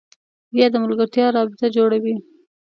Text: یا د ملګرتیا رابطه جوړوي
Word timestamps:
یا 0.59 0.67
د 0.71 0.75
ملګرتیا 0.83 1.25
رابطه 1.37 1.67
جوړوي 1.75 2.15